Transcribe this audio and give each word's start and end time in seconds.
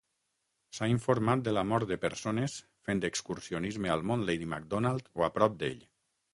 S'ha 0.77 0.87
informat 0.93 1.43
de 1.47 1.53
la 1.57 1.63
mort 1.73 1.91
de 1.91 1.99
persones 2.07 2.57
fent 2.89 3.03
excursionisme 3.11 3.95
al 3.99 4.05
mont 4.13 4.27
Lady 4.33 4.51
Macdonald 4.57 5.15
o 5.21 5.31
a 5.31 5.33
prop 5.41 5.63
d'ell. 5.65 5.89